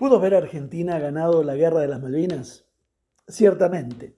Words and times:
¿Pudo 0.00 0.16
haber 0.16 0.34
Argentina 0.34 0.98
ganado 0.98 1.42
la 1.42 1.56
guerra 1.56 1.80
de 1.80 1.88
las 1.88 2.00
Malvinas? 2.00 2.64
Ciertamente. 3.28 4.16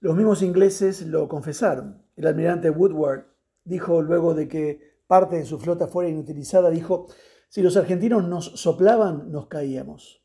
Los 0.00 0.16
mismos 0.16 0.42
ingleses 0.42 1.02
lo 1.06 1.28
confesaron. 1.28 2.02
El 2.16 2.26
almirante 2.26 2.70
Woodward 2.70 3.26
dijo 3.62 4.02
luego 4.02 4.34
de 4.34 4.48
que 4.48 4.96
parte 5.06 5.36
de 5.36 5.44
su 5.44 5.60
flota 5.60 5.86
fuera 5.86 6.10
inutilizada, 6.10 6.70
dijo, 6.70 7.06
si 7.48 7.62
los 7.62 7.76
argentinos 7.76 8.26
nos 8.26 8.46
soplaban, 8.60 9.30
nos 9.30 9.46
caíamos. 9.46 10.24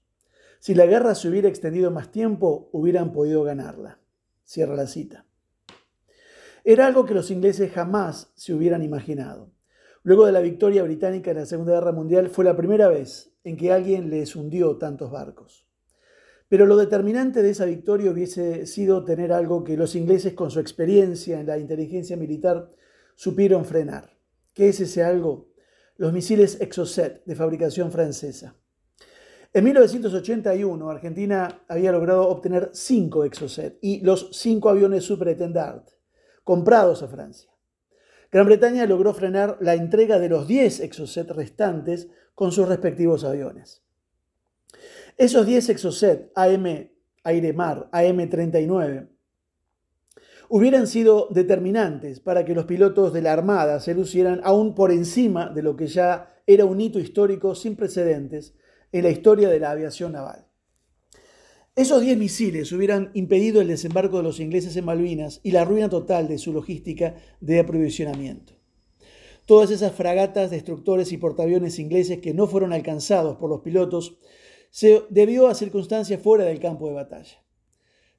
Si 0.57 0.73
la 0.73 0.87
guerra 0.87 1.13
se 1.13 1.29
hubiera 1.29 1.47
extendido 1.47 1.91
más 1.91 2.11
tiempo, 2.11 2.71
hubieran 2.71 3.13
podido 3.13 3.43
ganarla. 3.43 3.99
Cierra 4.45 4.75
la 4.75 4.87
cita. 4.87 5.27
Era 6.63 6.87
algo 6.87 7.05
que 7.05 7.13
los 7.13 7.29
ingleses 7.29 7.71
jamás 7.71 8.31
se 8.33 8.55
hubieran 8.55 8.81
imaginado. 8.81 9.51
Luego 10.01 10.25
de 10.25 10.31
la 10.31 10.39
victoria 10.39 10.81
británica 10.81 11.29
en 11.29 11.37
la 11.37 11.45
Segunda 11.45 11.73
Guerra 11.73 11.91
Mundial 11.91 12.29
fue 12.29 12.45
la 12.45 12.57
primera 12.57 12.87
vez 12.87 13.31
en 13.43 13.57
que 13.57 13.71
alguien 13.71 14.09
les 14.09 14.35
hundió 14.35 14.77
tantos 14.77 15.11
barcos. 15.11 15.67
Pero 16.49 16.65
lo 16.65 16.77
determinante 16.77 17.43
de 17.43 17.51
esa 17.51 17.65
victoria 17.65 18.11
hubiese 18.11 18.65
sido 18.65 19.05
tener 19.05 19.31
algo 19.31 19.63
que 19.63 19.77
los 19.77 19.95
ingleses 19.95 20.33
con 20.33 20.49
su 20.49 20.59
experiencia 20.59 21.39
en 21.39 21.45
la 21.45 21.59
inteligencia 21.59 22.17
militar 22.17 22.71
supieron 23.15 23.65
frenar. 23.65 24.17
¿Qué 24.53 24.69
es 24.69 24.79
ese 24.79 25.03
algo? 25.03 25.49
Los 25.97 26.11
misiles 26.11 26.59
Exocet 26.59 27.23
de 27.25 27.35
fabricación 27.35 27.91
francesa. 27.91 28.55
En 29.53 29.63
1981 29.63 30.89
Argentina 30.89 31.63
había 31.67 31.91
logrado 31.91 32.27
obtener 32.27 32.69
cinco 32.73 33.23
Exocet 33.23 33.77
y 33.81 34.01
los 34.01 34.29
cinco 34.31 34.69
aviones 34.69 35.03
Superetendard 35.03 35.83
comprados 36.43 37.03
a 37.03 37.07
Francia. 37.07 37.48
Gran 38.31 38.45
Bretaña 38.45 38.85
logró 38.85 39.13
frenar 39.13 39.57
la 39.59 39.73
entrega 39.73 40.19
de 40.19 40.29
los 40.29 40.47
10 40.47 40.81
Exocet 40.81 41.29
restantes 41.31 42.09
con 42.35 42.51
sus 42.51 42.67
respectivos 42.67 43.23
aviones. 43.23 43.81
Esos 45.17 45.45
10 45.45 45.69
Exocet 45.69 46.31
AM 46.35 46.89
Aire-Mar 47.23 47.89
AM-39 47.91 49.09
hubieran 50.49 50.87
sido 50.87 51.27
determinantes 51.31 52.19
para 52.19 52.45
que 52.45 52.55
los 52.55 52.65
pilotos 52.65 53.13
de 53.13 53.21
la 53.21 53.33
Armada 53.33 53.79
se 53.79 53.93
lucieran 53.93 54.41
aún 54.43 54.73
por 54.75 54.91
encima 54.91 55.49
de 55.49 55.63
lo 55.63 55.75
que 55.75 55.87
ya 55.87 56.27
era 56.47 56.65
un 56.65 56.81
hito 56.81 56.99
histórico 56.99 57.55
sin 57.55 57.75
precedentes 57.75 58.55
en 58.91 59.03
la 59.03 59.09
historia 59.09 59.49
de 59.49 59.59
la 59.59 59.71
aviación 59.71 60.13
naval. 60.13 60.48
Esos 61.79 62.01
10 62.01 62.17
misiles 62.17 62.73
hubieran 62.73 63.09
impedido 63.13 63.61
el 63.61 63.69
desembarco 63.69 64.17
de 64.17 64.23
los 64.23 64.41
ingleses 64.41 64.75
en 64.75 64.83
Malvinas 64.83 65.39
y 65.43 65.51
la 65.51 65.63
ruina 65.63 65.87
total 65.87 66.27
de 66.27 66.37
su 66.37 66.51
logística 66.51 67.15
de 67.39 67.61
aprovisionamiento. 67.61 68.51
Todas 69.45 69.71
esas 69.71 69.93
fragatas, 69.93 70.51
destructores 70.51 71.13
y 71.13 71.17
portaaviones 71.17 71.79
ingleses 71.79 72.19
que 72.19 72.33
no 72.33 72.47
fueron 72.47 72.73
alcanzados 72.73 73.37
por 73.37 73.49
los 73.49 73.61
pilotos 73.61 74.17
se 74.69 75.03
debió 75.09 75.47
a 75.47 75.55
circunstancias 75.55 76.21
fuera 76.21 76.43
del 76.43 76.59
campo 76.59 76.85
de 76.89 76.95
batalla. 76.95 77.45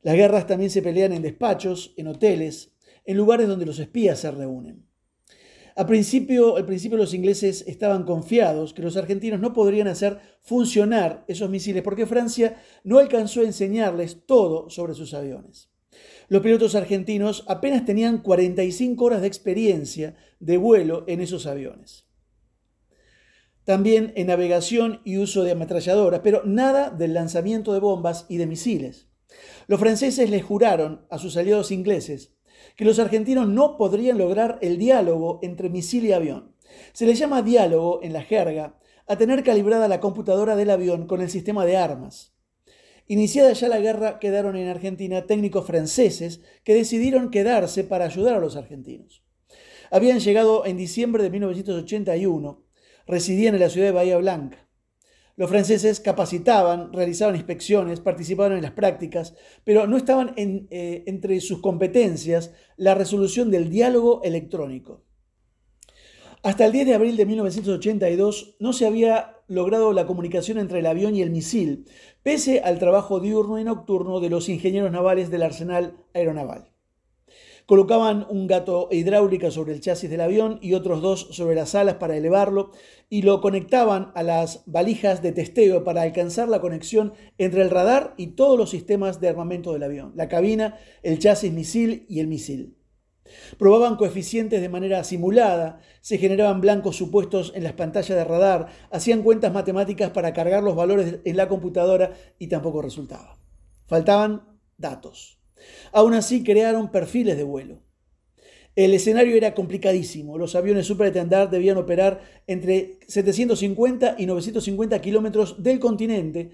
Las 0.01 0.15
guerras 0.15 0.47
también 0.47 0.71
se 0.71 0.81
pelean 0.81 1.13
en 1.13 1.21
despachos, 1.21 1.93
en 1.99 2.07
hoteles, 2.07 2.73
en 3.05 3.19
lugares 3.19 3.47
donde 3.47 3.67
los 3.67 3.79
espías 3.79 4.21
se 4.21 4.31
reúnen. 4.31 4.90
Al 5.77 5.87
principio, 5.87 6.57
al 6.57 6.67
principio 6.67 6.99
los 6.99 7.15
ingleses 7.15 7.65
estaban 7.67 8.05
confiados 8.05 8.75
que 8.75 8.83
los 8.83 8.97
argentinos 8.97 9.41
no 9.41 9.53
podrían 9.53 9.89
hacer 9.89 10.19
funcionar 10.41 11.25
esos 11.29 11.51
misiles 11.51 11.83
porque 11.83 12.07
Francia 12.07 12.61
no 12.85 12.99
alcanzó 12.99 13.41
a 13.41 13.45
enseñarles 13.45 14.27
todo 14.27 14.69
sobre 14.71 14.95
sus 14.95 15.15
aviones. 15.15 15.71
Los 16.29 16.43
pilotos 16.43 16.75
argentinos 16.75 17.45
apenas 17.49 17.85
tenían 17.85 18.19
45 18.19 19.05
horas 19.05 19.21
de 19.21 19.27
experiencia 19.27 20.15
de 20.39 20.57
vuelo 20.57 21.05
en 21.07 21.21
esos 21.21 21.47
aviones. 21.47 22.07
También 23.65 24.13
en 24.17 24.29
navegación 24.29 25.01
y 25.05 25.19
uso 25.19 25.43
de 25.43 25.53
ametralladoras, 25.53 26.21
pero 26.21 26.43
nada 26.45 26.91
del 26.91 27.15
lanzamiento 27.15 27.73
de 27.73 27.81
bombas 27.81 28.27
y 28.29 28.37
de 28.37 28.47
misiles. 28.47 29.09
Los 29.67 29.81
franceses 29.81 30.31
les 30.31 30.45
juraron 30.45 31.07
a 31.11 31.19
sus 31.19 31.37
aliados 31.37 31.71
ingleses 31.71 32.33
que 32.81 32.87
los 32.87 32.99
argentinos 32.99 33.47
no 33.47 33.77
podrían 33.77 34.17
lograr 34.17 34.59
el 34.63 34.79
diálogo 34.79 35.39
entre 35.43 35.69
misil 35.69 36.07
y 36.07 36.13
avión. 36.13 36.57
Se 36.95 37.05
le 37.05 37.15
llama 37.15 37.43
diálogo 37.43 38.01
en 38.03 38.15
la 38.15 38.23
jerga 38.23 38.79
a 39.07 39.19
tener 39.19 39.45
calibrada 39.45 39.87
la 39.87 40.01
computadora 40.01 40.57
del 40.57 40.71
avión 40.71 41.07
con 41.07 41.21
el 41.21 41.29
sistema 41.29 41.67
de 41.67 41.77
armas. 41.77 42.33
Iniciada 43.07 43.53
ya 43.53 43.69
la 43.69 43.81
guerra, 43.81 44.19
quedaron 44.19 44.57
en 44.57 44.69
Argentina 44.69 45.27
técnicos 45.27 45.67
franceses 45.67 46.41
que 46.65 46.73
decidieron 46.73 47.31
quedarse 47.31 47.85
para 47.85 48.07
ayudar 48.07 48.37
a 48.37 48.41
los 48.41 48.57
argentinos. 48.57 49.23
Habían 49.91 50.21
llegado 50.21 50.65
en 50.65 50.79
diciembre 50.79 51.23
de 51.23 51.29
1981, 51.29 52.65
residían 53.07 53.57
en 53.57 53.61
la 53.61 53.69
ciudad 53.69 53.89
de 53.89 53.93
Bahía 53.93 54.17
Blanca. 54.17 54.70
Los 55.37 55.49
franceses 55.49 56.01
capacitaban, 56.01 56.93
realizaban 56.93 57.37
inspecciones, 57.37 58.01
participaban 58.01 58.53
en 58.53 58.63
las 58.63 58.73
prácticas, 58.73 59.35
pero 59.65 59.87
no 59.87 59.97
estaban 59.97 60.35
eh, 60.37 61.05
entre 61.07 61.41
sus 61.41 61.61
competencias 61.61 62.53
la 62.77 62.95
resolución 62.95 63.51
del 63.51 63.71
diálogo 63.71 64.21
electrónico. 64.23 65.05
Hasta 66.43 66.65
el 66.65 66.73
10 66.73 66.87
de 66.87 66.95
abril 66.95 67.17
de 67.17 67.27
1982 67.27 68.57
no 68.61 68.73
se 68.73 68.87
había 68.87 69.37
logrado 69.47 69.93
la 69.93 70.07
comunicación 70.07 70.59
entre 70.59 70.79
el 70.79 70.87
avión 70.87 71.15
y 71.15 71.21
el 71.21 71.31
misil, 71.31 71.87
pese 72.23 72.61
al 72.61 72.79
trabajo 72.79 73.21
diurno 73.21 73.59
y 73.59 73.65
nocturno 73.65 74.21
de 74.21 74.31
los 74.31 74.49
ingenieros 74.49 74.91
navales 74.91 75.31
del 75.31 75.43
arsenal 75.43 75.99
aeronaval. 76.15 76.71
Colocaban 77.71 78.27
un 78.29 78.49
gato 78.49 78.89
hidráulica 78.91 79.53
sobre 79.53 79.73
el 79.73 79.81
chasis 79.81 80.11
del 80.11 80.23
avión 80.23 80.59
y 80.61 80.75
otros 80.75 81.01
dos 81.03 81.29
sobre 81.31 81.55
las 81.55 81.77
alas 81.77 81.95
para 81.95 82.17
elevarlo 82.17 82.73
y 83.09 83.23
lo 83.23 83.41
conectaban 83.41 84.11
a 84.17 84.25
las 84.25 84.65
valijas 84.67 85.23
de 85.23 85.31
testeo 85.31 85.85
para 85.85 86.03
alcanzar 86.03 86.49
la 86.49 86.61
conexión 86.61 87.13
entre 87.39 87.63
el 87.63 87.71
radar 87.71 88.15
y 88.17 88.33
todos 88.33 88.59
los 88.59 88.71
sistemas 88.71 89.21
de 89.21 89.29
armamento 89.29 89.73
del 89.73 89.85
avión, 89.85 90.11
la 90.17 90.29
cabina, 90.29 90.79
el 91.05 91.21
chasis 91.21 91.53
misil 91.53 92.07
y 92.09 92.19
el 92.19 92.27
misil. 92.27 92.77
Probaban 93.57 93.95
coeficientes 93.95 94.61
de 94.61 94.69
manera 94.69 95.05
simulada, 95.05 95.79
se 96.01 96.19
generaban 96.19 96.61
blancos 96.61 96.97
supuestos 96.97 97.53
en 97.55 97.63
las 97.63 97.75
pantallas 97.75 98.19
de 98.19 98.25
radar, 98.25 98.67
hacían 98.91 99.23
cuentas 99.23 99.53
matemáticas 99.53 100.11
para 100.11 100.33
cargar 100.33 100.65
los 100.65 100.75
valores 100.75 101.21
en 101.25 101.37
la 101.37 101.47
computadora 101.47 102.15
y 102.37 102.49
tampoco 102.49 102.83
resultaba. 102.83 103.39
Faltaban 103.87 104.59
datos. 104.77 105.40
Aún 105.93 106.15
así 106.15 106.43
crearon 106.43 106.91
perfiles 106.91 107.37
de 107.37 107.45
vuelo. 107.45 107.83
El 108.77 108.95
escenario 108.95 109.37
era 109.37 109.55
complicadísimo. 109.55 110.39
Los 110.39 110.55
aviones 110.55 110.87
Supertendard 110.87 111.51
debían 111.51 111.77
operar 111.77 112.21
entre 112.47 112.99
750 113.07 114.17
y 114.19 114.27
950 114.27 115.01
kilómetros 115.01 115.63
del 115.63 115.81
continente 115.81 116.51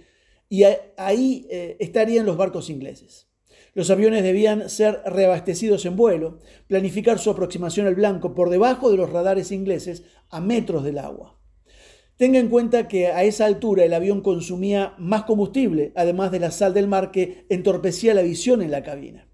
y 0.49 0.65
ahí 0.97 1.47
eh, 1.50 1.77
estarían 1.81 2.27
los 2.27 2.37
barcos 2.37 2.71
ingleses. 2.71 3.28
Los 3.75 3.91
aviones 3.91 4.22
debían 4.22 4.71
ser 4.71 5.03
reabastecidos 5.05 5.84
en 5.84 5.97
vuelo, 5.97 6.38
planificar 6.67 7.19
su 7.19 7.31
aproximación 7.31 7.87
al 7.87 7.94
blanco 7.94 8.34
por 8.34 8.49
debajo 8.49 8.91
de 8.91 8.97
los 8.97 9.11
radares 9.11 9.53
ingleses 9.53 10.05
a 10.31 10.41
metros 10.41 10.83
del 10.83 10.99
agua. 10.99 11.36
Tenga 12.16 12.38
en 12.38 12.49
cuenta 12.49 12.88
que 12.88 13.09
a 13.09 13.25
esa 13.25 13.44
altura 13.44 13.84
el 13.84 13.93
avión 13.93 14.22
consumía 14.22 14.94
más 14.97 15.25
combustible, 15.25 15.93
además 15.97 16.31
de 16.31 16.41
la 16.41 16.50
sal 16.50 16.72
del 16.72 16.88
mar 16.88 17.10
que 17.10 17.44
entorpecía 17.50 18.15
la 18.15 18.22
visión 18.22 18.62
en 18.62 18.71
la 18.71 18.82
cabina. 18.82 19.28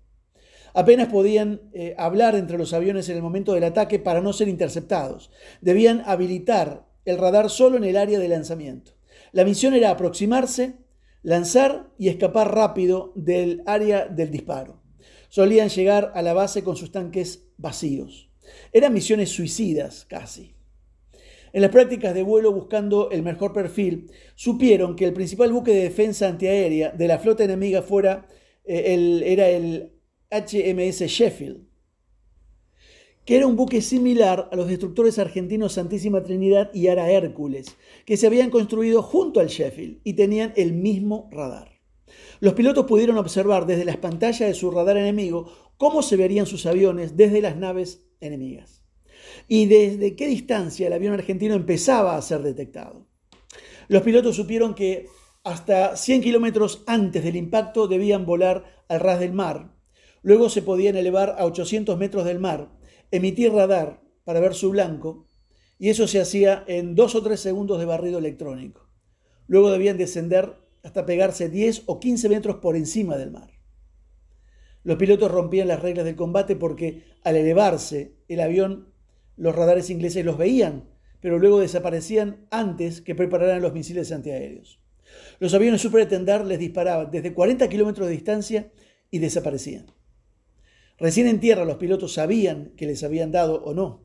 Apenas 0.74 1.08
podían 1.08 1.60
eh, 1.74 1.94
hablar 1.96 2.34
entre 2.34 2.58
los 2.58 2.72
aviones 2.72 3.08
en 3.08 3.16
el 3.16 3.22
momento 3.22 3.52
del 3.52 3.64
ataque 3.64 4.00
para 4.00 4.20
no 4.20 4.32
ser 4.32 4.48
interceptados. 4.48 5.30
Debían 5.60 6.02
habilitar 6.06 6.88
el 7.04 7.18
radar 7.18 7.50
solo 7.50 7.76
en 7.76 7.84
el 7.84 7.96
área 7.96 8.18
de 8.18 8.28
lanzamiento. 8.28 8.92
La 9.32 9.44
misión 9.44 9.74
era 9.74 9.90
aproximarse, 9.90 10.74
lanzar 11.22 11.90
y 11.98 12.08
escapar 12.08 12.54
rápido 12.54 13.12
del 13.14 13.62
área 13.66 14.06
del 14.06 14.30
disparo. 14.30 14.82
Solían 15.28 15.68
llegar 15.68 16.10
a 16.14 16.22
la 16.22 16.32
base 16.32 16.64
con 16.64 16.76
sus 16.76 16.90
tanques 16.90 17.46
vacíos. 17.58 18.30
Eran 18.72 18.92
misiones 18.92 19.30
suicidas 19.30 20.04
casi. 20.08 20.56
En 21.52 21.60
las 21.60 21.70
prácticas 21.70 22.14
de 22.14 22.22
vuelo 22.22 22.50
buscando 22.52 23.10
el 23.10 23.22
mejor 23.22 23.52
perfil, 23.52 24.10
supieron 24.34 24.96
que 24.96 25.04
el 25.04 25.12
principal 25.12 25.52
buque 25.52 25.72
de 25.72 25.82
defensa 25.82 26.28
antiaérea 26.28 26.90
de 26.92 27.08
la 27.08 27.18
flota 27.18 27.44
enemiga 27.44 27.82
fuera, 27.82 28.26
eh, 28.64 28.94
el, 28.94 29.22
era 29.22 29.48
el 29.48 29.92
HMS 30.30 31.00
Sheffield, 31.06 31.66
que 33.26 33.36
era 33.36 33.46
un 33.46 33.56
buque 33.56 33.82
similar 33.82 34.48
a 34.50 34.56
los 34.56 34.66
destructores 34.66 35.18
argentinos 35.18 35.74
Santísima 35.74 36.22
Trinidad 36.22 36.70
y 36.72 36.88
Ara 36.88 37.10
Hércules, 37.10 37.76
que 38.06 38.16
se 38.16 38.26
habían 38.26 38.48
construido 38.48 39.02
junto 39.02 39.38
al 39.38 39.48
Sheffield 39.48 40.00
y 40.04 40.14
tenían 40.14 40.54
el 40.56 40.72
mismo 40.72 41.28
radar. 41.30 41.80
Los 42.40 42.54
pilotos 42.54 42.86
pudieron 42.86 43.18
observar 43.18 43.66
desde 43.66 43.84
las 43.84 43.98
pantallas 43.98 44.48
de 44.48 44.54
su 44.54 44.70
radar 44.70 44.96
enemigo 44.96 45.52
cómo 45.76 46.02
se 46.02 46.16
verían 46.16 46.46
sus 46.46 46.64
aviones 46.64 47.16
desde 47.16 47.42
las 47.42 47.56
naves 47.56 48.04
enemigas 48.20 48.81
y 49.48 49.66
desde 49.66 50.16
qué 50.16 50.26
distancia 50.26 50.86
el 50.86 50.92
avión 50.92 51.14
argentino 51.14 51.54
empezaba 51.54 52.16
a 52.16 52.22
ser 52.22 52.42
detectado. 52.42 53.06
Los 53.88 54.02
pilotos 54.02 54.36
supieron 54.36 54.74
que 54.74 55.08
hasta 55.44 55.96
100 55.96 56.22
kilómetros 56.22 56.84
antes 56.86 57.24
del 57.24 57.36
impacto 57.36 57.88
debían 57.88 58.26
volar 58.26 58.84
al 58.88 59.00
ras 59.00 59.20
del 59.20 59.32
mar. 59.32 59.74
Luego 60.22 60.48
se 60.48 60.62
podían 60.62 60.96
elevar 60.96 61.34
a 61.38 61.44
800 61.46 61.98
metros 61.98 62.24
del 62.24 62.38
mar, 62.38 62.70
emitir 63.10 63.52
radar 63.52 64.02
para 64.24 64.40
ver 64.40 64.54
su 64.54 64.70
blanco, 64.70 65.26
y 65.78 65.88
eso 65.88 66.06
se 66.06 66.20
hacía 66.20 66.64
en 66.68 66.94
dos 66.94 67.16
o 67.16 67.22
tres 67.22 67.40
segundos 67.40 67.80
de 67.80 67.86
barrido 67.86 68.18
electrónico. 68.18 68.88
Luego 69.48 69.70
debían 69.70 69.98
descender 69.98 70.54
hasta 70.84 71.06
pegarse 71.06 71.48
10 71.48 71.84
o 71.86 71.98
15 71.98 72.28
metros 72.28 72.56
por 72.56 72.76
encima 72.76 73.16
del 73.16 73.32
mar. 73.32 73.50
Los 74.84 74.96
pilotos 74.96 75.30
rompían 75.30 75.68
las 75.68 75.80
reglas 75.82 76.04
del 76.04 76.16
combate 76.16 76.56
porque 76.56 77.04
al 77.22 77.36
elevarse 77.36 78.16
el 78.28 78.40
avión, 78.40 78.91
los 79.36 79.54
radares 79.54 79.90
ingleses 79.90 80.24
los 80.24 80.38
veían, 80.38 80.88
pero 81.20 81.38
luego 81.38 81.60
desaparecían 81.60 82.46
antes 82.50 83.00
que 83.00 83.14
prepararan 83.14 83.62
los 83.62 83.72
misiles 83.72 84.12
antiaéreos. 84.12 84.80
Los 85.38 85.54
aviones 85.54 85.80
Super 85.80 86.08
Tendar 86.08 86.44
les 86.44 86.58
disparaban 86.58 87.10
desde 87.10 87.32
40 87.32 87.68
kilómetros 87.68 88.08
de 88.08 88.14
distancia 88.14 88.72
y 89.10 89.18
desaparecían. 89.18 89.86
Recién 90.98 91.26
en 91.26 91.40
tierra 91.40 91.64
los 91.64 91.76
pilotos 91.76 92.14
sabían 92.14 92.72
que 92.76 92.86
les 92.86 93.02
habían 93.02 93.32
dado 93.32 93.62
o 93.64 93.74
no. 93.74 94.04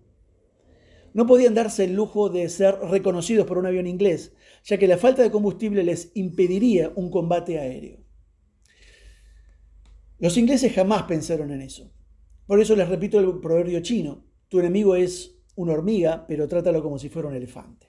No 1.14 1.26
podían 1.26 1.54
darse 1.56 1.86
el 1.86 1.94
lujo 1.94 2.30
de 2.30 2.48
ser 2.50 2.76
reconocidos 2.80 3.48
por 3.48 3.58
un 3.58 3.66
avión 3.66 3.88
inglés, 3.88 4.34
ya 4.64 4.78
que 4.78 4.88
la 4.88 4.98
falta 4.98 5.24
de 5.24 5.32
combustible 5.32 5.84
les 5.84 6.12
impediría 6.14 6.92
un 6.96 7.10
combate 7.10 7.60
aéreo. 7.60 8.00
Los 10.20 10.38
ingleses 10.38 10.74
jamás 10.74 11.04
pensaron 11.04 11.52
en 11.52 11.62
eso. 11.62 11.92
Por 12.46 12.62
eso 12.62 12.76
les 12.76 12.90
repito 12.90 13.20
el 13.20 13.40
proverbio 13.40 13.80
chino, 13.82 14.27
tu 14.50 14.60
enemigo 14.60 14.96
es 14.96 15.36
una 15.56 15.74
hormiga, 15.74 16.26
pero 16.28 16.48
trátalo 16.48 16.82
como 16.82 17.00
si 17.00 17.10
fuera 17.10 17.28
un 17.28 17.36
elefante. 17.36 17.88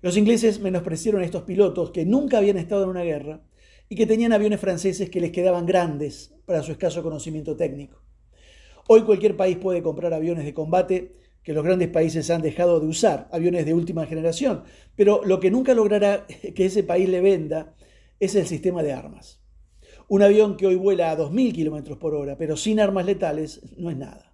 Los 0.00 0.16
ingleses 0.16 0.60
menospreciaron 0.60 1.22
a 1.22 1.24
estos 1.24 1.42
pilotos 1.42 1.90
que 1.90 2.04
nunca 2.04 2.38
habían 2.38 2.56
estado 2.56 2.84
en 2.84 2.90
una 2.90 3.02
guerra 3.02 3.42
y 3.88 3.94
que 3.94 4.06
tenían 4.06 4.32
aviones 4.32 4.60
franceses 4.60 5.10
que 5.10 5.20
les 5.20 5.32
quedaban 5.32 5.66
grandes 5.66 6.34
para 6.46 6.62
su 6.62 6.72
escaso 6.72 7.02
conocimiento 7.02 7.56
técnico. 7.56 8.02
Hoy 8.88 9.02
cualquier 9.02 9.36
país 9.36 9.58
puede 9.58 9.82
comprar 9.82 10.12
aviones 10.12 10.44
de 10.44 10.54
combate 10.54 11.12
que 11.42 11.52
los 11.52 11.64
grandes 11.64 11.88
países 11.88 12.30
han 12.30 12.42
dejado 12.42 12.80
de 12.80 12.86
usar, 12.86 13.28
aviones 13.32 13.66
de 13.66 13.74
última 13.74 14.06
generación, 14.06 14.64
pero 14.96 15.22
lo 15.24 15.40
que 15.40 15.50
nunca 15.50 15.74
logrará 15.74 16.26
que 16.54 16.64
ese 16.64 16.82
país 16.82 17.08
le 17.08 17.20
venda 17.20 17.74
es 18.18 18.34
el 18.34 18.46
sistema 18.46 18.82
de 18.82 18.92
armas. 18.92 19.40
Un 20.08 20.22
avión 20.22 20.56
que 20.56 20.66
hoy 20.66 20.76
vuela 20.76 21.10
a 21.10 21.16
2.000 21.16 21.54
km 21.54 21.98
por 21.98 22.14
hora, 22.14 22.36
pero 22.36 22.56
sin 22.56 22.80
armas 22.80 23.06
letales, 23.06 23.60
no 23.76 23.90
es 23.90 23.96
nada. 23.96 24.31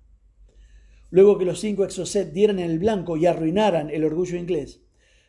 Luego 1.11 1.39
que 1.39 1.45
los 1.45 1.61
cinco 1.61 1.85
Exocet 1.85 2.33
dieran 2.33 2.59
en 2.59 2.71
el 2.71 2.79
blanco 2.79 3.17
y 3.17 3.27
arruinaran 3.27 3.91
el 3.91 4.05
orgullo 4.05 4.37
inglés, 4.37 4.83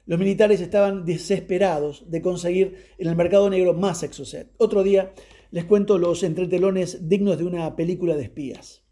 los 0.06 0.18
militares 0.18 0.60
estaban 0.60 1.06
desesperados 1.06 2.10
de 2.10 2.22
conseguir 2.22 2.78
en 2.98 3.08
el 3.08 3.16
mercado 3.16 3.50
negro 3.50 3.74
más 3.74 4.02
Exocet. 4.02 4.52
Otro 4.58 4.84
día 4.84 5.14
les 5.52 5.66
cuento 5.66 5.98
los 5.98 6.24
entretelones 6.24 7.08
dignos 7.08 7.38
de 7.38 7.46
una 7.46 7.76
película 7.76 8.16
de 8.16 8.24
espías. 8.24 8.84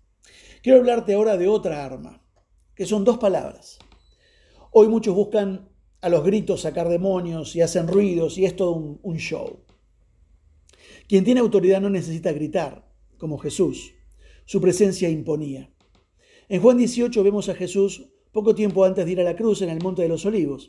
Quiero 0.62 0.80
hablarte 0.80 1.14
ahora 1.14 1.36
de 1.36 1.48
otra 1.48 1.84
arma, 1.84 2.24
que 2.76 2.86
son 2.86 3.04
dos 3.04 3.18
palabras. 3.18 3.80
Hoy 4.72 4.88
muchos 4.88 5.16
buscan 5.16 5.70
a 6.02 6.10
los 6.10 6.24
gritos 6.24 6.62
sacar 6.62 6.88
demonios 6.88 7.56
y 7.56 7.62
hacen 7.62 7.88
ruidos 7.88 8.38
y 8.38 8.46
es 8.46 8.56
todo 8.56 8.74
un, 8.74 9.00
un 9.02 9.18
show. 9.18 9.64
Quien 11.08 11.24
tiene 11.24 11.40
autoridad 11.40 11.82
no 11.82 11.90
necesita 11.90 12.32
gritar, 12.32 12.92
como 13.18 13.38
Jesús. 13.38 13.94
Su 14.46 14.62
presencia 14.62 15.10
imponía. 15.10 15.72
En 16.50 16.62
Juan 16.62 16.78
18 16.78 17.24
vemos 17.24 17.50
a 17.50 17.56
Jesús 17.56 18.08
poco 18.32 18.56
tiempo 18.56 18.86
antes 18.86 19.06
de 19.06 19.12
ir 19.12 19.20
a 19.20 19.24
la 19.24 19.36
cruz 19.36 19.62
en 19.62 19.70
el 19.70 19.82
Monte 19.82 20.04
de 20.04 20.08
los 20.08 20.26
Olivos. 20.26 20.68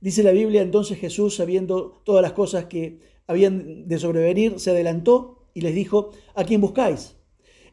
Dice 0.00 0.22
la 0.22 0.32
Biblia, 0.32 0.62
entonces 0.62 0.98
Jesús, 0.98 1.36
sabiendo 1.36 2.02
todas 2.04 2.22
las 2.22 2.32
cosas 2.32 2.64
que 2.64 2.98
habían 3.26 3.86
de 3.86 3.98
sobrevenir, 3.98 4.58
se 4.58 4.70
adelantó 4.70 5.48
y 5.54 5.60
les 5.60 5.74
dijo, 5.74 6.10
¿a 6.34 6.42
quién 6.42 6.60
buscáis? 6.60 7.16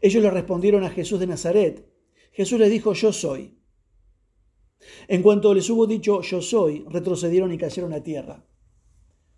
Ellos 0.02 0.22
le 0.22 0.30
respondieron 0.30 0.84
a 0.84 0.90
Jesús 0.90 1.20
de 1.20 1.28
Nazaret. 1.28 1.90
Jesús 2.34 2.60
les 2.60 2.70
dijo, 2.70 2.94
yo 2.94 3.12
soy. 3.12 3.58
En 5.08 5.24
cuanto 5.24 5.54
les 5.54 5.70
hubo 5.70 5.88
dicho, 5.88 6.22
yo 6.22 6.42
soy, 6.42 6.86
retrocedieron 6.90 7.52
y 7.52 7.58
cayeron 7.58 7.94
a 7.94 8.04
tierra. 8.04 8.46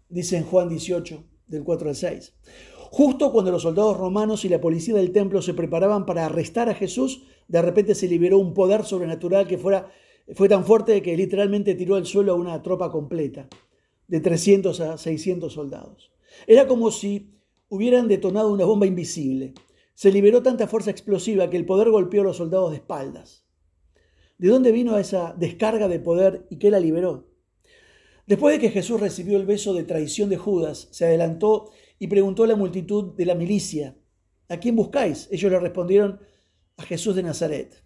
Dice 0.10 0.36
en 0.36 0.44
Juan 0.44 0.68
18, 0.68 1.24
del 1.48 1.64
4 1.64 1.90
al 1.90 1.96
6. 1.96 2.34
Justo 2.92 3.32
cuando 3.32 3.52
los 3.52 3.62
soldados 3.62 3.98
romanos 3.98 4.46
y 4.46 4.50
la 4.50 4.60
policía 4.60 4.96
del 4.96 5.12
templo 5.12 5.42
se 5.42 5.54
preparaban 5.54 6.06
para 6.06 6.26
arrestar 6.26 6.70
a 6.70 6.74
Jesús, 6.74 7.24
de 7.50 7.62
repente 7.62 7.96
se 7.96 8.08
liberó 8.08 8.38
un 8.38 8.54
poder 8.54 8.86
sobrenatural 8.86 9.48
que 9.48 9.58
fuera, 9.58 9.92
fue 10.36 10.48
tan 10.48 10.64
fuerte 10.64 11.02
que 11.02 11.18
literalmente 11.18 11.76
tiró 11.76 11.96
al 11.96 12.06
suelo 12.06 12.32
a 12.32 12.36
una 12.36 12.62
tropa 12.62 12.92
completa, 12.92 13.50
de 14.08 14.20
300 14.22 14.80
a 14.82 14.98
600 14.98 15.52
soldados. 15.52 16.12
Era 16.46 16.68
como 16.68 16.92
si 16.92 17.34
hubieran 17.68 18.08
detonado 18.08 18.54
una 18.54 18.66
bomba 18.66 18.86
invisible. 18.86 19.54
Se 19.96 20.12
liberó 20.12 20.44
tanta 20.44 20.68
fuerza 20.68 20.92
explosiva 20.92 21.50
que 21.50 21.58
el 21.58 21.66
poder 21.66 21.90
golpeó 21.90 22.22
a 22.22 22.26
los 22.26 22.38
soldados 22.38 22.70
de 22.70 22.78
espaldas. 22.78 23.44
¿De 24.38 24.48
dónde 24.48 24.72
vino 24.72 24.98
esa 24.98 25.34
descarga 25.38 25.88
de 25.88 26.00
poder 26.00 26.46
y 26.50 26.58
qué 26.58 26.70
la 26.70 26.80
liberó? 26.80 27.28
Después 28.28 28.56
de 28.56 28.62
que 28.62 28.70
Jesús 28.70 29.02
recibió 29.02 29.38
el 29.38 29.48
beso 29.48 29.74
de 29.74 29.84
traición 29.84 30.30
de 30.30 30.38
Judas, 30.38 30.88
se 30.92 31.06
adelantó 31.06 31.72
y 31.98 32.08
preguntó 32.08 32.44
a 32.44 32.48
la 32.48 32.56
multitud 32.56 33.16
de 33.16 33.26
la 33.26 33.34
milicia, 33.34 33.98
¿a 34.48 34.58
quién 34.58 34.76
buscáis? 34.76 35.28
Ellos 35.32 35.52
le 35.52 35.60
respondieron, 35.60 36.20
a 36.80 36.84
Jesús 36.84 37.16
de 37.16 37.24
Nazaret. 37.24 37.84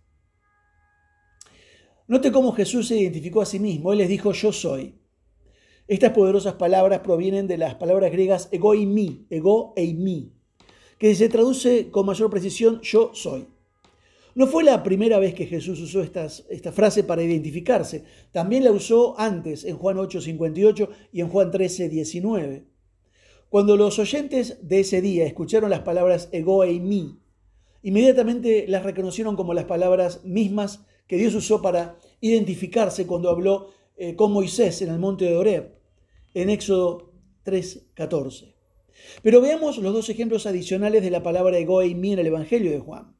Note 2.07 2.31
cómo 2.31 2.51
Jesús 2.51 2.87
se 2.87 2.97
identificó 2.97 3.41
a 3.41 3.45
sí 3.45 3.59
mismo. 3.59 3.91
Él 3.91 3.97
les 3.97 4.09
dijo, 4.09 4.31
yo 4.33 4.51
soy. 4.51 4.95
Estas 5.87 6.11
poderosas 6.11 6.53
palabras 6.53 6.99
provienen 6.99 7.47
de 7.47 7.57
las 7.57 7.75
palabras 7.75 8.11
griegas 8.11 8.49
ego 8.51 8.75
y 8.75 8.85
mi, 8.85 9.25
ego 9.29 9.73
e 9.75 9.93
mi, 9.93 10.31
que 10.97 11.13
se 11.15 11.27
traduce 11.27 11.89
con 11.91 12.05
mayor 12.05 12.29
precisión 12.29 12.79
yo 12.81 13.11
soy. 13.13 13.47
No 14.35 14.47
fue 14.47 14.63
la 14.63 14.81
primera 14.81 15.19
vez 15.19 15.33
que 15.33 15.45
Jesús 15.45 15.79
usó 15.81 16.01
esta 16.01 16.71
frase 16.71 17.03
para 17.03 17.21
identificarse, 17.21 18.05
también 18.31 18.63
la 18.63 18.71
usó 18.71 19.19
antes 19.19 19.65
en 19.65 19.77
Juan 19.77 19.97
8:58 19.97 20.89
y 21.11 21.21
en 21.21 21.27
Juan 21.27 21.51
13:19. 21.51 22.63
Cuando 23.49 23.75
los 23.75 23.99
oyentes 23.99 24.57
de 24.61 24.79
ese 24.79 25.01
día 25.01 25.25
escucharon 25.25 25.69
las 25.69 25.81
palabras 25.81 26.29
ego 26.31 26.63
e 26.63 26.79
mi, 26.79 27.19
inmediatamente 27.83 28.65
las 28.67 28.83
reconocieron 28.83 29.35
como 29.35 29.53
las 29.53 29.65
palabras 29.65 30.23
mismas 30.25 30.85
que 31.07 31.17
Dios 31.17 31.35
usó 31.35 31.61
para 31.61 31.97
identificarse 32.21 33.05
cuando 33.05 33.29
habló 33.29 33.69
eh, 33.97 34.15
con 34.15 34.31
Moisés 34.31 34.81
en 34.81 34.89
el 34.89 34.99
monte 34.99 35.25
de 35.25 35.35
Oreb, 35.35 35.75
en 36.33 36.49
Éxodo 36.49 37.13
3:14. 37.45 38.55
Pero 39.21 39.41
veamos 39.41 39.77
los 39.77 39.93
dos 39.93 40.09
ejemplos 40.09 40.45
adicionales 40.45 41.03
de 41.03 41.11
la 41.11 41.21
palabra 41.21 41.57
ego 41.57 41.81
e 41.81 41.93
mi 41.93 42.13
en 42.13 42.19
el 42.19 42.27
Evangelio 42.27 42.71
de 42.71 42.79
Juan. 42.79 43.15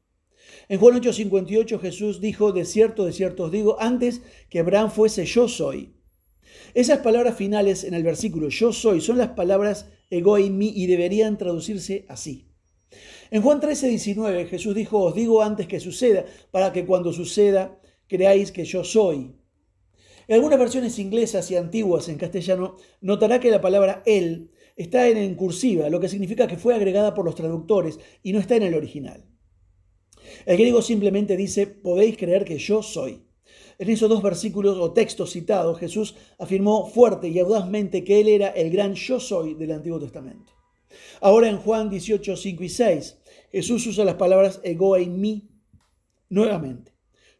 En 0.68 0.80
Juan 0.80 1.00
8:58 1.00 1.78
Jesús 1.78 2.20
dijo, 2.20 2.52
de 2.52 2.64
cierto, 2.64 3.04
de 3.04 3.12
cierto 3.12 3.44
os 3.44 3.52
digo, 3.52 3.76
antes 3.80 4.22
que 4.48 4.60
Abraham 4.60 4.90
fuese 4.90 5.26
yo 5.26 5.46
soy. 5.46 5.94
Esas 6.72 7.00
palabras 7.00 7.36
finales 7.36 7.84
en 7.84 7.94
el 7.94 8.02
versículo 8.02 8.48
yo 8.48 8.72
soy 8.72 9.00
son 9.00 9.18
las 9.18 9.30
palabras 9.30 9.90
ego 10.10 10.38
y 10.38 10.50
mi 10.50 10.68
y 10.74 10.86
deberían 10.86 11.36
traducirse 11.36 12.06
así. 12.08 12.53
En 13.34 13.42
Juan 13.42 13.60
13:19 13.60 14.46
Jesús 14.46 14.76
dijo, 14.76 15.00
os 15.00 15.12
digo 15.12 15.42
antes 15.42 15.66
que 15.66 15.80
suceda, 15.80 16.24
para 16.52 16.72
que 16.72 16.86
cuando 16.86 17.12
suceda 17.12 17.76
creáis 18.06 18.52
que 18.52 18.64
yo 18.64 18.84
soy. 18.84 19.34
En 20.28 20.34
algunas 20.36 20.56
versiones 20.56 21.00
inglesas 21.00 21.50
y 21.50 21.56
antiguas 21.56 22.08
en 22.08 22.16
castellano 22.16 22.76
notará 23.00 23.40
que 23.40 23.50
la 23.50 23.60
palabra 23.60 24.04
él 24.06 24.52
está 24.76 25.08
en 25.08 25.34
cursiva, 25.34 25.88
lo 25.88 25.98
que 25.98 26.08
significa 26.08 26.46
que 26.46 26.58
fue 26.58 26.76
agregada 26.76 27.12
por 27.12 27.24
los 27.24 27.34
traductores 27.34 27.98
y 28.22 28.32
no 28.32 28.38
está 28.38 28.54
en 28.54 28.62
el 28.62 28.74
original. 28.74 29.24
El 30.46 30.56
griego 30.56 30.80
simplemente 30.80 31.36
dice, 31.36 31.66
podéis 31.66 32.16
creer 32.16 32.44
que 32.44 32.58
yo 32.58 32.84
soy. 32.84 33.26
En 33.80 33.90
esos 33.90 34.08
dos 34.08 34.22
versículos 34.22 34.78
o 34.78 34.92
textos 34.92 35.32
citados, 35.32 35.80
Jesús 35.80 36.14
afirmó 36.38 36.86
fuerte 36.86 37.26
y 37.26 37.40
audazmente 37.40 38.04
que 38.04 38.20
Él 38.20 38.28
era 38.28 38.50
el 38.50 38.70
gran 38.70 38.94
yo 38.94 39.18
soy 39.18 39.54
del 39.54 39.72
Antiguo 39.72 39.98
Testamento. 39.98 40.52
Ahora 41.20 41.48
en 41.48 41.58
Juan 41.58 41.90
18, 41.90 42.36
5 42.36 42.64
y 42.64 42.68
6, 42.68 43.18
Jesús 43.54 43.86
usa 43.86 44.04
las 44.04 44.16
palabras 44.16 44.60
ego 44.64 44.96
en 44.96 45.20
mí 45.20 45.48
nuevamente. 46.28 46.90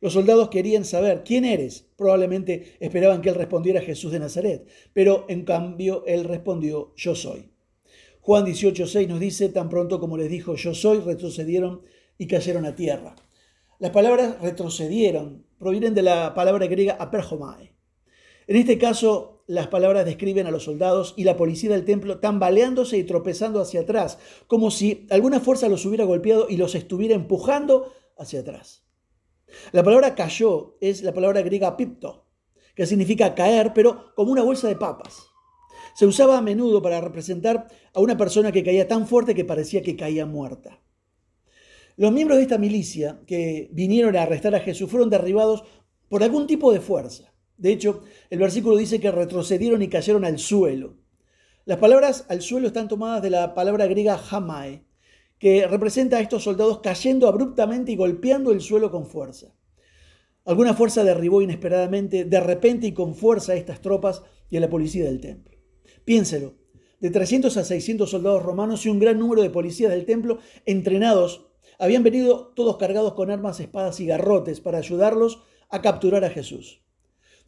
Los 0.01 0.13
soldados 0.13 0.49
querían 0.49 0.85
saber 0.85 1.25
quién 1.25 1.45
eres. 1.45 1.89
Probablemente 1.97 2.77
esperaban 2.79 3.21
que 3.21 3.31
él 3.31 3.35
respondiera 3.35 3.81
Jesús 3.81 4.13
de 4.13 4.21
Nazaret, 4.21 4.65
pero 4.93 5.25
en 5.29 5.45
cambio 5.45 6.05
él 6.07 6.23
respondió 6.23 6.95
yo 6.95 7.17
soy. 7.17 7.51
Juan 8.21 8.45
18, 8.45 8.87
6 8.87 9.09
nos 9.09 9.19
dice, 9.19 9.49
tan 9.49 9.69
pronto 9.69 9.99
como 9.99 10.17
les 10.17 10.31
dijo 10.31 10.55
yo 10.55 10.73
soy, 10.73 11.01
retrocedieron 11.01 11.83
y 12.17 12.29
cayeron 12.29 12.65
a 12.65 12.77
tierra. 12.77 13.17
Las 13.81 13.91
palabras 13.91 14.41
retrocedieron 14.41 15.45
provienen 15.59 15.95
de 15.95 16.03
la 16.03 16.33
palabra 16.33 16.69
griega 16.69 16.95
aperhomai. 17.01 17.73
En 18.47 18.55
este 18.55 18.79
caso, 18.79 19.34
las 19.47 19.69
palabras 19.69 20.07
describen 20.07 20.47
a 20.47 20.51
los 20.51 20.65
soldados 20.65 21.15
y 21.17 21.25
la 21.25 21.37
policía 21.37 21.71
del 21.71 21.85
templo 21.85 22.19
tambaleándose 22.19 22.97
y 22.97 23.05
tropezando 23.05 23.61
hacia 23.61 23.81
atrás, 23.81 24.19
como 24.47 24.71
si 24.71 25.07
alguna 25.11 25.41
fuerza 25.41 25.69
los 25.69 25.85
hubiera 25.85 26.05
golpeado 26.05 26.47
y 26.49 26.57
los 26.57 26.75
estuviera 26.75 27.15
empujando 27.15 27.93
hacia 28.17 28.41
atrás. 28.41 28.85
La 29.73 29.83
palabra 29.83 30.15
cayó 30.15 30.77
es 30.81 31.03
la 31.03 31.13
palabra 31.13 31.43
griega 31.43 31.77
pipto, 31.77 32.27
que 32.75 32.87
significa 32.87 33.35
caer, 33.35 33.73
pero 33.75 34.15
como 34.15 34.33
una 34.33 34.43
bolsa 34.43 34.69
de 34.69 34.77
papas. 34.77 35.27
Se 35.95 36.07
usaba 36.07 36.39
a 36.39 36.43
menudo 36.43 36.83
para 36.83 37.01
representar 37.01 37.69
a 37.93 38.01
una 38.01 38.17
persona 38.17 38.51
que 38.51 38.65
caía 38.65 38.89
tan 38.89 39.07
fuerte 39.07 39.35
que 39.35 39.45
parecía 39.45 39.83
que 39.83 39.97
caía 39.97 40.27
muerta. 40.27 40.81
Los 41.97 42.11
miembros 42.11 42.39
de 42.39 42.43
esta 42.43 42.59
milicia 42.59 43.21
que 43.27 43.69
vinieron 43.73 44.17
a 44.17 44.23
arrestar 44.23 44.55
a 44.55 44.61
Jesús 44.61 44.91
fueron 44.91 45.11
derribados 45.11 45.63
por 46.09 46.25
algún 46.25 46.49
tipo 46.49 46.73
de 46.73 46.81
fuerza. 46.81 47.34
De 47.57 47.73
hecho, 47.73 48.03
el 48.31 48.39
versículo 48.39 48.77
dice 48.77 49.01
que 49.01 49.11
retrocedieron 49.11 49.83
y 49.83 49.89
cayeron 49.89 50.25
al 50.25 50.39
suelo. 50.39 50.97
Las 51.65 51.79
palabras 51.79 52.27
al 52.29 52.43
suelo 52.43 52.67
están 52.67 52.89
tomadas 52.89 53.23
de 53.23 53.31
la 53.31 53.55
palabra 53.55 53.87
griega 53.87 54.21
hamae, 54.31 54.85
que 55.39 55.67
representa 55.67 56.19
a 56.19 56.21
estos 56.21 56.45
soldados 56.45 56.81
cayendo 56.81 57.29
abruptamente 57.29 57.93
y 57.93 57.97
golpeando 57.97 58.53
el 58.53 58.61
suelo 58.61 58.91
con 58.91 59.07
fuerza. 59.07 59.55
Alguna 60.45 60.75
fuerza 60.75 61.05
derribó 61.05 61.41
inesperadamente, 61.41 62.25
de 62.25 62.41
repente 62.41 62.87
y 62.87 62.93
con 62.93 63.15
fuerza 63.15 63.53
a 63.53 63.57
estas 63.57 63.81
tropas 63.81 64.23
y 64.51 64.59
a 64.59 64.61
la 64.61 64.69
policía 64.69 65.05
del 65.05 65.21
templo. 65.21 65.57
Piénselo, 66.05 66.55
de 67.01 67.11
300 67.11 67.57
a 67.57 67.65
600 67.65 68.11
soldados 68.11 68.43
romanos 68.43 68.85
y 68.85 68.91
un 68.91 68.99
gran 68.99 69.19
número 69.19 69.43
de 69.43 69.51
policías 69.51 69.91
del 69.91 70.05
templo 70.05 70.39
entrenados 70.67 71.47
habían 71.79 72.03
venido 72.03 72.53
todos 72.55 72.77
cargados 72.77 73.15
con 73.15 73.31
armas, 73.31 73.61
espadas 73.61 74.01
y 74.01 74.07
garrotes 74.07 74.61
para 74.61 74.79
ayudarlos 74.79 75.43
a 75.71 75.81
capturar 75.81 76.25
a 76.25 76.31
Jesús. 76.31 76.84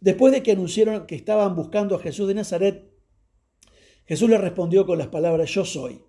Después 0.07 0.33
de 0.33 0.41
que 0.45 0.53
anunciaron 0.53 1.05
que 1.05 1.17
estaban 1.17 1.57
buscando 1.57 1.97
a 1.97 1.99
Jesús 1.99 2.29
de 2.29 2.35
Nazaret, 2.35 2.93
Jesús 4.05 4.31
les 4.31 4.41
respondió 4.41 4.87
con 4.87 4.99
las 4.99 5.09
palabras 5.09 5.51
yo 5.51 5.65
soy, 5.65 6.01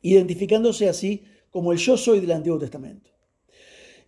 identificándose 0.00 0.88
así 0.88 1.22
como 1.48 1.70
el 1.70 1.78
yo 1.78 1.96
soy 1.96 2.18
del 2.18 2.32
Antiguo 2.32 2.58
Testamento. 2.58 3.12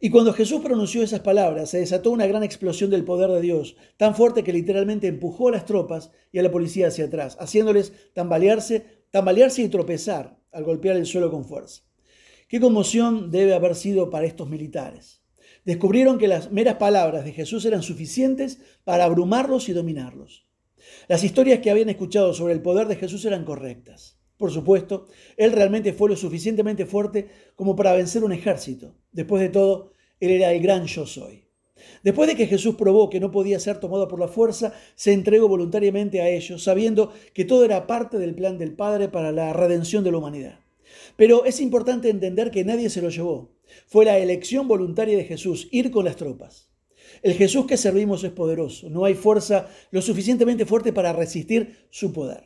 Y 0.00 0.10
cuando 0.10 0.32
Jesús 0.32 0.60
pronunció 0.60 1.04
esas 1.04 1.20
palabras, 1.20 1.70
se 1.70 1.78
desató 1.78 2.10
una 2.10 2.26
gran 2.26 2.42
explosión 2.42 2.90
del 2.90 3.04
poder 3.04 3.30
de 3.30 3.42
Dios, 3.42 3.76
tan 3.96 4.16
fuerte 4.16 4.42
que 4.42 4.52
literalmente 4.52 5.06
empujó 5.06 5.50
a 5.50 5.52
las 5.52 5.66
tropas 5.66 6.10
y 6.32 6.40
a 6.40 6.42
la 6.42 6.50
policía 6.50 6.88
hacia 6.88 7.04
atrás, 7.04 7.36
haciéndoles 7.38 7.92
tambalearse, 8.12 9.04
tambalearse 9.12 9.62
y 9.62 9.68
tropezar 9.68 10.40
al 10.50 10.64
golpear 10.64 10.96
el 10.96 11.06
suelo 11.06 11.30
con 11.30 11.44
fuerza. 11.44 11.84
Qué 12.48 12.58
conmoción 12.58 13.30
debe 13.30 13.54
haber 13.54 13.76
sido 13.76 14.10
para 14.10 14.26
estos 14.26 14.48
militares. 14.48 15.22
Descubrieron 15.66 16.16
que 16.16 16.28
las 16.28 16.52
meras 16.52 16.76
palabras 16.76 17.24
de 17.24 17.32
Jesús 17.32 17.64
eran 17.64 17.82
suficientes 17.82 18.60
para 18.84 19.04
abrumarlos 19.04 19.68
y 19.68 19.72
dominarlos. 19.72 20.46
Las 21.08 21.24
historias 21.24 21.58
que 21.58 21.72
habían 21.72 21.88
escuchado 21.88 22.32
sobre 22.34 22.54
el 22.54 22.62
poder 22.62 22.86
de 22.86 22.94
Jesús 22.94 23.24
eran 23.24 23.44
correctas. 23.44 24.16
Por 24.38 24.52
supuesto, 24.52 25.08
él 25.36 25.50
realmente 25.50 25.92
fue 25.92 26.08
lo 26.08 26.14
suficientemente 26.14 26.86
fuerte 26.86 27.28
como 27.56 27.74
para 27.74 27.94
vencer 27.94 28.22
un 28.22 28.32
ejército. 28.32 28.94
Después 29.10 29.42
de 29.42 29.48
todo, 29.48 29.92
él 30.20 30.30
era 30.30 30.52
el 30.52 30.62
gran 30.62 30.86
yo 30.86 31.04
soy. 31.04 31.48
Después 32.04 32.28
de 32.28 32.36
que 32.36 32.46
Jesús 32.46 32.76
probó 32.76 33.10
que 33.10 33.18
no 33.18 33.32
podía 33.32 33.58
ser 33.58 33.80
tomado 33.80 34.06
por 34.06 34.20
la 34.20 34.28
fuerza, 34.28 34.72
se 34.94 35.12
entregó 35.12 35.48
voluntariamente 35.48 36.20
a 36.20 36.28
ellos, 36.28 36.62
sabiendo 36.62 37.12
que 37.34 37.44
todo 37.44 37.64
era 37.64 37.88
parte 37.88 38.18
del 38.18 38.36
plan 38.36 38.56
del 38.56 38.74
Padre 38.76 39.08
para 39.08 39.32
la 39.32 39.52
redención 39.52 40.04
de 40.04 40.12
la 40.12 40.18
humanidad. 40.18 40.60
Pero 41.16 41.44
es 41.44 41.60
importante 41.60 42.10
entender 42.10 42.50
que 42.50 42.64
nadie 42.64 42.90
se 42.90 43.02
lo 43.02 43.10
llevó. 43.10 43.56
Fue 43.86 44.04
la 44.04 44.18
elección 44.18 44.68
voluntaria 44.68 45.16
de 45.16 45.24
Jesús 45.24 45.68
ir 45.70 45.90
con 45.90 46.04
las 46.04 46.16
tropas. 46.16 46.70
El 47.22 47.34
Jesús 47.34 47.66
que 47.66 47.76
servimos 47.76 48.24
es 48.24 48.32
poderoso. 48.32 48.90
No 48.90 49.04
hay 49.04 49.14
fuerza 49.14 49.68
lo 49.90 50.02
suficientemente 50.02 50.66
fuerte 50.66 50.92
para 50.92 51.12
resistir 51.12 51.86
su 51.90 52.12
poder. 52.12 52.44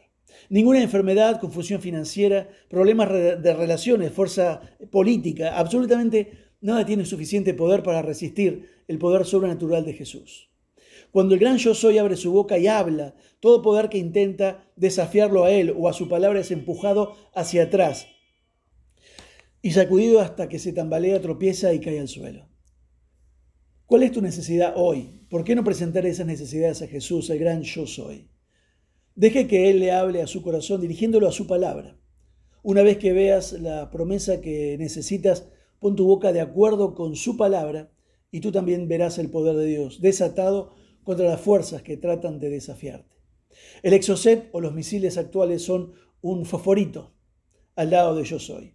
Ninguna 0.48 0.82
enfermedad, 0.82 1.40
confusión 1.40 1.80
financiera, 1.80 2.48
problemas 2.68 3.10
de 3.10 3.54
relaciones, 3.54 4.12
fuerza 4.12 4.60
política, 4.90 5.56
absolutamente 5.58 6.32
nada 6.60 6.84
tiene 6.86 7.04
suficiente 7.04 7.54
poder 7.54 7.82
para 7.82 8.02
resistir 8.02 8.68
el 8.88 8.98
poder 8.98 9.24
sobrenatural 9.24 9.84
de 9.84 9.92
Jesús. 9.92 10.50
Cuando 11.12 11.34
el 11.34 11.40
gran 11.40 11.58
yo 11.58 11.74
soy 11.74 11.98
abre 11.98 12.16
su 12.16 12.32
boca 12.32 12.58
y 12.58 12.68
habla, 12.68 13.14
todo 13.40 13.62
poder 13.62 13.88
que 13.88 13.98
intenta 13.98 14.64
desafiarlo 14.76 15.44
a 15.44 15.50
él 15.50 15.74
o 15.76 15.88
a 15.88 15.92
su 15.92 16.08
palabra 16.08 16.40
es 16.40 16.50
empujado 16.50 17.16
hacia 17.34 17.64
atrás 17.64 18.06
y 19.62 19.72
sacudido 19.72 20.20
hasta 20.20 20.48
que 20.48 20.58
se 20.58 20.72
tambalea, 20.72 21.20
tropieza 21.20 21.72
y 21.72 21.80
cae 21.80 22.00
al 22.00 22.08
suelo. 22.08 22.48
¿Cuál 23.86 24.04
es 24.04 24.12
tu 24.12 24.22
necesidad 24.22 24.74
hoy? 24.76 25.26
¿Por 25.28 25.44
qué 25.44 25.54
no 25.54 25.64
presentar 25.64 26.06
esas 26.06 26.26
necesidades 26.26 26.80
a 26.82 26.86
Jesús, 26.86 27.28
el 27.30 27.38
gran 27.38 27.62
yo 27.62 27.86
soy? 27.86 28.30
Deje 29.14 29.48
que 29.48 29.68
Él 29.68 29.80
le 29.80 29.92
hable 29.92 30.22
a 30.22 30.26
su 30.26 30.42
corazón 30.42 30.80
dirigiéndolo 30.80 31.28
a 31.28 31.32
su 31.32 31.46
palabra. 31.46 31.98
Una 32.62 32.82
vez 32.82 32.98
que 32.98 33.12
veas 33.12 33.52
la 33.52 33.90
promesa 33.90 34.40
que 34.40 34.76
necesitas, 34.78 35.48
pon 35.80 35.96
tu 35.96 36.06
boca 36.06 36.32
de 36.32 36.40
acuerdo 36.40 36.94
con 36.94 37.16
su 37.16 37.36
palabra 37.36 37.90
y 38.30 38.40
tú 38.40 38.52
también 38.52 38.86
verás 38.86 39.18
el 39.18 39.30
poder 39.30 39.56
de 39.56 39.66
Dios 39.66 40.00
desatado 40.00 40.74
contra 41.02 41.26
las 41.26 41.40
fuerzas 41.40 41.82
que 41.82 41.96
tratan 41.96 42.38
de 42.38 42.50
desafiarte. 42.50 43.16
El 43.82 43.94
exocet 43.94 44.48
o 44.52 44.60
los 44.60 44.72
misiles 44.72 45.18
actuales 45.18 45.62
son 45.62 45.94
un 46.20 46.44
fosforito 46.44 47.14
al 47.74 47.90
lado 47.90 48.14
de 48.14 48.24
yo 48.24 48.38
soy. 48.38 48.74